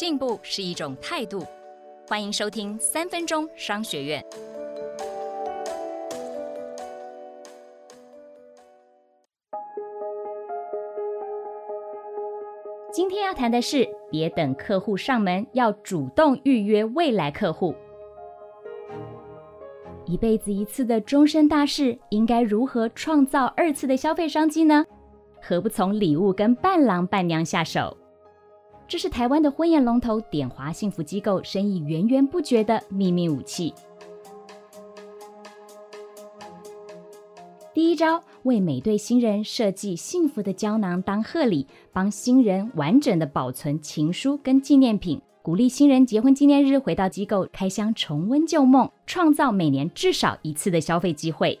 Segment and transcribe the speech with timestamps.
[0.00, 1.44] 进步是一种态度。
[2.08, 4.24] 欢迎收听三分钟商学院。
[12.90, 17.74] 今天要谈的是，别等客户上门，要主动预约未来客户。
[20.06, 24.86] 一辈子一次的终身大事，应该如何创造二次的消费商机呢？
[25.42, 27.94] 何不从礼物跟伴郎伴娘下手？
[28.90, 33.72] 这是台湾的婚宴龙头点华幸福机构生意源源不绝的秘密武器。
[37.72, 51.60] 第一招，为每对新人设计幸福的胶囊当贺礼，帮新人完整的保存情书跟纪念品，鼓励新人结婚纪念日回到机构开箱重温旧梦，创造每年至少一次的消费机会。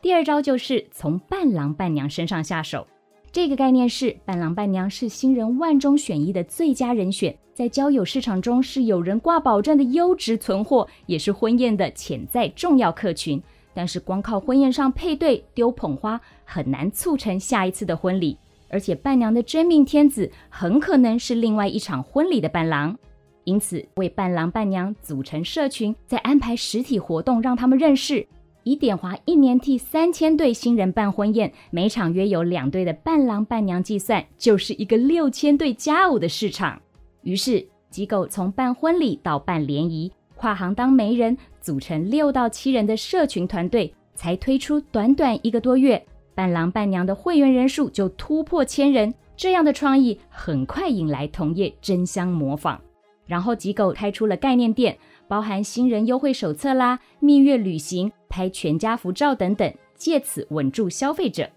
[0.00, 2.86] 第二招就是从伴郎伴娘身上下手。
[3.34, 13.42] 这个概念是伴郎伴娘是新人万中选一的最佳人选，在交友市场中是有人挂保证的优质存货，也是婚宴的潜在重要客群。
[13.74, 22.96] 但是光靠婚宴上配对丢捧花很难促成下一次的婚礼，而且伴娘的真命天子很可能是另外一场婚礼的伴郎。
[23.42, 28.24] 因此，为伴郎伴娘组成社群，再安排实体活动让他们认识。
[28.64, 36.80] 以点华一年替三千对新人办婚宴，每场约有两对的伴郎伴娘计算，就是一个六千对加五的市场。
[37.22, 46.02] 于是机构从办婚礼到办联谊，跨行当媒人，组成六到七人的社群团队，才推出短短一个多月，
[46.34, 49.12] 伴郎伴娘的会员人数就突破千人。
[49.36, 52.78] 这样的创意很快引来同业争相模仿，
[53.26, 54.96] 然后机构开出了概念店。
[55.28, 61.48] 包含新人优惠手册啦、蜜月旅行、拍全家福照等等，借此稳住消费者。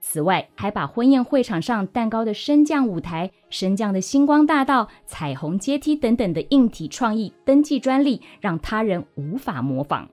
[0.00, 10.08] 此外，还把婚宴会场上蛋糕的升降舞台、升降的星光大道、彩虹阶梯等等的硬体创意登记专利，让他人无法模仿。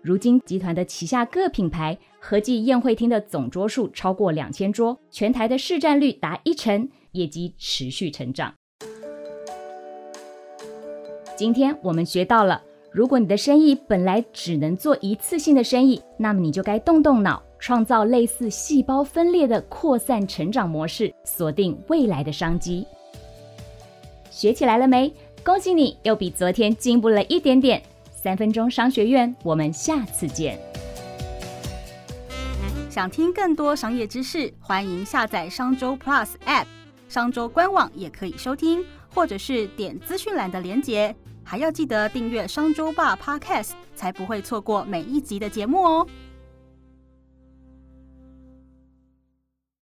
[0.00, 8.54] 如今，集团的旗下各品牌合计宴会厅的总桌数超过两千桌，全台的市占率达一成，业绩持续成长。
[11.36, 22.86] 今天我们学到了，如果你的生意本来只能做一次性的生意，那么你就该动动脑，创造类似细胞分裂的扩散成长模式，锁定未来的商机。
[24.30, 25.12] 学起来了没？
[25.44, 27.82] 恭喜你又比昨天进步了一点点。
[28.10, 30.58] 三分钟商学院，我们下次见。
[32.88, 36.64] 想听更多商业知识，欢迎下载商周 Plus App，
[37.08, 38.84] 商周官网也可以收听。
[39.14, 46.06] 或者是点资讯栏的连结，还要记得订阅商周吧 Podcast，才不会错过每一集的节目哦。